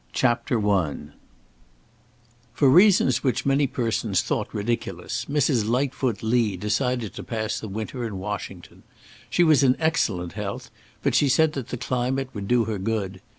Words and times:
Chapter 0.13 0.67
I 0.67 0.95
FOR 2.53 2.69
reasons 2.71 3.23
which 3.23 3.45
many 3.45 3.67
persons 3.67 4.23
thought 4.23 4.51
ridiculous, 4.51 5.25
Mrs. 5.25 5.69
Lightfoot 5.69 6.23
Lee 6.23 6.57
decided 6.57 7.13
to 7.13 7.23
pass 7.23 7.59
the 7.59 7.67
winter 7.67 8.03
in 8.07 8.17
Washington. 8.17 8.81
She 9.29 9.43
was 9.43 9.61
in 9.61 9.75
excellent 9.79 10.33
health, 10.33 10.71
but 11.03 11.13
she 11.13 11.29
said 11.29 11.53
that 11.53 11.67
the 11.67 11.77
climate 11.77 12.29
would 12.33 12.47
do 12.47 12.63
her 12.63 12.79
good. 12.79 13.21